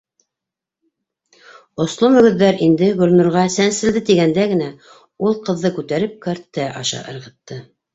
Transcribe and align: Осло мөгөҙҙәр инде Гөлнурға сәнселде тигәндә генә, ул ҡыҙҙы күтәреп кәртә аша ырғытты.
Осло 1.85 2.09
мөгөҙҙәр 2.15 2.59
инде 2.69 2.89
Гөлнурға 3.03 3.45
сәнселде 3.59 4.05
тигәндә 4.11 4.49
генә, 4.57 4.73
ул 5.29 5.41
ҡыҙҙы 5.47 5.77
күтәреп 5.81 6.21
кәртә 6.29 6.71
аша 6.85 7.09
ырғытты. 7.15 7.67